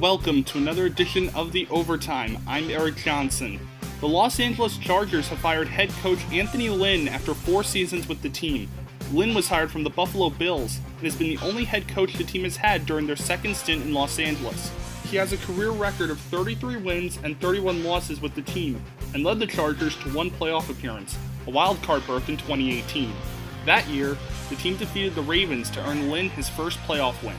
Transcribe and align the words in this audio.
Welcome 0.00 0.44
to 0.44 0.58
another 0.58 0.84
edition 0.84 1.30
of 1.30 1.52
The 1.52 1.66
Overtime. 1.70 2.36
I'm 2.46 2.68
Erik 2.68 2.96
Johnson. 2.96 3.58
The 4.00 4.06
Los 4.06 4.38
Angeles 4.38 4.76
Chargers 4.76 5.28
have 5.28 5.38
fired 5.38 5.68
head 5.68 5.88
coach 6.02 6.18
Anthony 6.30 6.68
Lynn 6.68 7.08
after 7.08 7.32
four 7.32 7.64
seasons 7.64 8.06
with 8.06 8.20
the 8.20 8.28
team. 8.28 8.68
Lynn 9.10 9.32
was 9.32 9.48
hired 9.48 9.70
from 9.70 9.84
the 9.84 9.88
Buffalo 9.88 10.28
Bills 10.28 10.80
and 10.98 11.04
has 11.04 11.16
been 11.16 11.28
the 11.28 11.38
only 11.38 11.64
head 11.64 11.88
coach 11.88 12.12
the 12.12 12.24
team 12.24 12.44
has 12.44 12.58
had 12.58 12.84
during 12.84 13.06
their 13.06 13.16
second 13.16 13.56
stint 13.56 13.86
in 13.86 13.94
Los 13.94 14.18
Angeles. 14.18 14.70
He 15.04 15.16
has 15.16 15.32
a 15.32 15.38
career 15.38 15.70
record 15.70 16.10
of 16.10 16.20
33 16.20 16.76
wins 16.76 17.18
and 17.24 17.40
31 17.40 17.82
losses 17.82 18.20
with 18.20 18.34
the 18.34 18.42
team, 18.42 18.82
and 19.14 19.24
led 19.24 19.38
the 19.38 19.46
Chargers 19.46 19.96
to 19.96 20.14
one 20.14 20.30
playoff 20.30 20.68
appearance, 20.68 21.16
a 21.46 21.50
wild 21.50 21.80
card 21.80 22.06
berth 22.06 22.28
in 22.28 22.36
2018. 22.36 23.14
That 23.64 23.88
year, 23.88 24.18
the 24.50 24.56
team 24.56 24.76
defeated 24.76 25.14
the 25.14 25.22
Ravens 25.22 25.70
to 25.70 25.88
earn 25.88 26.10
Lynn 26.10 26.28
his 26.28 26.50
first 26.50 26.78
playoff 26.80 27.22
win. 27.22 27.36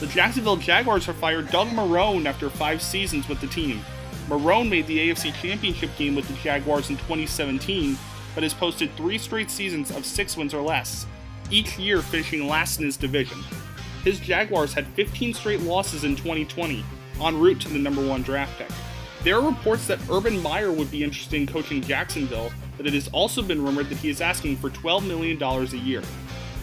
The 0.00 0.06
Jacksonville 0.06 0.56
Jaguars 0.56 1.06
have 1.06 1.16
fired 1.16 1.50
Doug 1.50 1.68
Marrone 1.68 2.26
after 2.26 2.48
five 2.48 2.80
seasons 2.80 3.28
with 3.28 3.40
the 3.40 3.48
team. 3.48 3.80
Marrone 4.28 4.68
made 4.68 4.86
the 4.86 5.10
AFC 5.10 5.34
Championship 5.34 5.90
game 5.98 6.14
with 6.14 6.28
the 6.28 6.34
Jaguars 6.34 6.88
in 6.88 6.96
2017, 6.98 7.98
but 8.32 8.44
has 8.44 8.54
posted 8.54 8.94
three 8.94 9.18
straight 9.18 9.50
seasons 9.50 9.90
of 9.90 10.06
six 10.06 10.36
wins 10.36 10.54
or 10.54 10.62
less, 10.62 11.04
each 11.50 11.76
year 11.80 12.00
finishing 12.00 12.46
last 12.46 12.78
in 12.78 12.86
his 12.86 12.96
division. 12.96 13.38
His 14.04 14.20
Jaguars 14.20 14.72
had 14.72 14.86
15 14.88 15.34
straight 15.34 15.62
losses 15.62 16.04
in 16.04 16.14
2020, 16.14 16.84
en 17.20 17.40
route 17.40 17.60
to 17.62 17.68
the 17.68 17.78
number 17.80 18.06
one 18.06 18.22
draft 18.22 18.56
pick. 18.56 18.70
There 19.24 19.34
are 19.34 19.50
reports 19.50 19.88
that 19.88 19.98
Urban 20.08 20.40
Meyer 20.40 20.70
would 20.70 20.92
be 20.92 21.02
interested 21.02 21.40
in 21.40 21.48
coaching 21.48 21.82
Jacksonville, 21.82 22.52
but 22.76 22.86
it 22.86 22.94
has 22.94 23.08
also 23.08 23.42
been 23.42 23.64
rumored 23.64 23.88
that 23.88 23.98
he 23.98 24.10
is 24.10 24.20
asking 24.20 24.58
for 24.58 24.70
$12 24.70 25.08
million 25.08 25.42
a 25.42 25.64
year. 25.76 26.02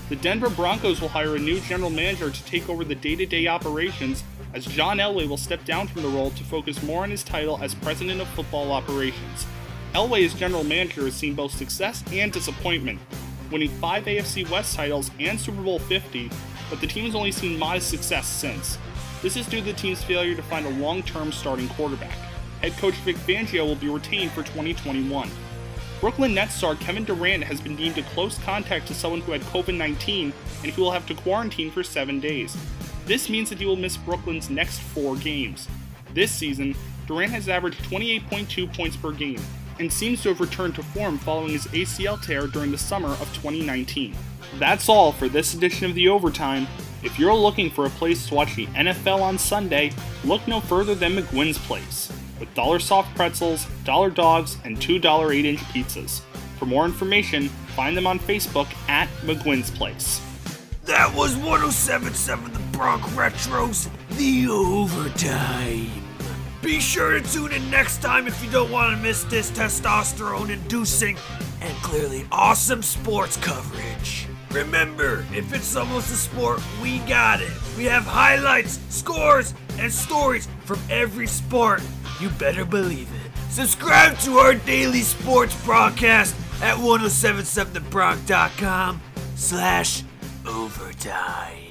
The 0.07 0.15
Denver 0.17 0.51
Broncos 0.51 1.01
will 1.01 1.07
hire 1.07 1.35
a 1.35 1.39
new 1.39 1.59
general 1.61 1.89
manager 1.89 2.29
to 2.29 2.45
take 2.45 2.69
over 2.69 2.83
the 2.83 2.93
day 2.93 3.15
to 3.15 3.25
day 3.25 3.47
operations, 3.47 4.23
as 4.53 4.63
John 4.63 4.97
Elway 4.97 5.27
will 5.27 5.35
step 5.35 5.65
down 5.65 5.87
from 5.87 6.03
the 6.03 6.09
role 6.09 6.29
to 6.29 6.43
focus 6.43 6.83
more 6.83 7.01
on 7.01 7.09
his 7.09 7.23
title 7.23 7.57
as 7.63 7.73
president 7.73 8.21
of 8.21 8.27
football 8.29 8.71
operations. 8.71 9.47
Elway 9.93 10.23
as 10.23 10.35
general 10.35 10.63
manager 10.63 11.05
has 11.05 11.15
seen 11.15 11.33
both 11.33 11.51
success 11.51 12.03
and 12.11 12.31
disappointment, 12.31 12.99
winning 13.51 13.69
five 13.81 14.05
AFC 14.05 14.47
West 14.47 14.75
titles 14.75 15.09
and 15.19 15.39
Super 15.39 15.63
Bowl 15.63 15.79
50, 15.79 16.29
but 16.69 16.79
the 16.79 16.87
team 16.87 17.05
has 17.05 17.15
only 17.15 17.31
seen 17.31 17.57
modest 17.57 17.89
success 17.89 18.27
since. 18.27 18.77
This 19.23 19.35
is 19.35 19.47
due 19.47 19.61
to 19.61 19.65
the 19.65 19.73
team's 19.73 20.03
failure 20.03 20.35
to 20.35 20.43
find 20.43 20.67
a 20.67 20.81
long 20.81 21.01
term 21.01 21.31
starting 21.31 21.67
quarterback. 21.69 22.15
Head 22.61 22.73
coach 22.73 22.93
Vic 23.05 23.15
Fangio 23.15 23.65
will 23.65 23.75
be 23.75 23.89
retained 23.89 24.31
for 24.33 24.43
2021. 24.43 25.31
Brooklyn 26.05 26.35
Nets 26.35 26.53
star 26.53 26.75
Kevin 26.75 27.03
Durant 27.03 27.43
has 27.45 27.59
been 27.59 27.75
deemed 27.75 27.97
a 27.97 28.03
close 28.03 28.37
contact 28.43 28.85
to 28.85 28.93
someone 28.93 29.21
who 29.21 29.31
had 29.31 29.41
COVID 29.41 29.75
19 29.75 30.31
and 30.61 30.71
he 30.71 30.79
will 30.79 30.91
have 30.91 31.07
to 31.07 31.15
quarantine 31.15 31.71
for 31.71 31.81
seven 31.81 32.19
days. 32.19 32.55
This 33.07 33.27
means 33.27 33.49
that 33.49 33.57
he 33.57 33.65
will 33.65 33.75
miss 33.75 33.97
Brooklyn's 33.97 34.51
next 34.51 34.81
four 34.81 35.15
games. 35.15 35.67
This 36.13 36.31
season, 36.31 36.75
Durant 37.07 37.31
has 37.31 37.49
averaged 37.49 37.81
28.2 37.85 38.71
points 38.71 38.95
per 38.95 39.13
game 39.13 39.41
and 39.79 39.91
seems 39.91 40.21
to 40.21 40.29
have 40.29 40.41
returned 40.41 40.75
to 40.75 40.83
form 40.83 41.17
following 41.17 41.53
his 41.53 41.65
ACL 41.69 42.21
tear 42.21 42.45
during 42.45 42.69
the 42.69 42.77
summer 42.77 43.09
of 43.09 43.33
2019. 43.33 44.13
That's 44.59 44.87
all 44.87 45.11
for 45.11 45.27
this 45.27 45.55
edition 45.55 45.89
of 45.89 45.95
The 45.95 46.07
Overtime. 46.09 46.67
If 47.01 47.17
you're 47.17 47.33
looking 47.33 47.71
for 47.71 47.87
a 47.87 47.89
place 47.89 48.27
to 48.27 48.35
watch 48.35 48.55
the 48.55 48.67
NFL 48.67 49.23
on 49.23 49.39
Sunday, 49.39 49.91
look 50.23 50.47
no 50.47 50.59
further 50.59 50.93
than 50.93 51.15
McGuinn's 51.15 51.57
Place, 51.57 52.11
with 52.39 52.53
dollar 52.53 52.79
soft 52.79 53.15
pretzels, 53.15 53.67
dollar 53.83 54.09
dogs, 54.09 54.57
and 54.63 54.77
$2 54.77 55.33
8 55.33 55.45
inch 55.45 55.59
pizzas. 55.59 56.21
For 56.57 56.65
more 56.65 56.85
information, 56.85 57.49
find 57.75 57.95
them 57.95 58.07
on 58.07 58.19
Facebook 58.19 58.67
at 58.89 59.07
McGuinn's 59.23 59.71
Place. 59.71 60.21
That 60.85 61.13
was 61.15 61.35
1077 61.37 62.53
The 62.53 62.59
Bronx 62.77 63.07
Retros, 63.09 63.89
the 64.17 64.47
overtime. 64.47 65.89
Be 66.61 66.79
sure 66.79 67.19
to 67.19 67.31
tune 67.31 67.51
in 67.51 67.69
next 67.69 68.01
time 68.01 68.27
if 68.27 68.43
you 68.43 68.49
don't 68.49 68.71
want 68.71 68.95
to 68.95 69.01
miss 69.01 69.23
this 69.25 69.51
testosterone 69.51 70.49
inducing 70.49 71.17
and 71.61 71.73
clearly 71.77 72.25
awesome 72.31 72.81
sports 72.81 73.37
coverage. 73.37 74.27
Remember, 74.51 75.25
if 75.33 75.53
it's 75.53 75.75
almost 75.75 76.11
a 76.11 76.15
sport, 76.15 76.61
we 76.81 76.99
got 76.99 77.41
it. 77.41 77.51
We 77.77 77.83
have 77.85 78.03
highlights, 78.03 78.79
scores, 78.89 79.53
and 79.77 79.91
stories 79.91 80.47
from 80.63 80.79
every 80.89 81.27
sport. 81.27 81.81
You 82.19 82.29
better 82.29 82.65
believe 82.65 83.09
it. 83.13 83.31
Subscribe 83.51 84.17
to 84.19 84.37
our 84.37 84.53
daily 84.55 85.01
sports 85.01 85.53
broadcast 85.65 86.33
at 86.61 86.77
1077thebronc.com 86.77 89.01
slash 89.35 90.03
overtime. 90.47 91.64